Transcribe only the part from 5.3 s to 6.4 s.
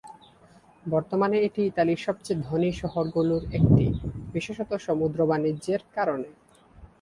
বাণিজ্যের কারণে।